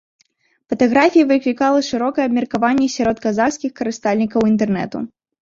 [0.71, 4.97] Фатаграфія выклікала шырокае абмеркаванне сярод казахскіх карыстальнікаў інтэрнэту.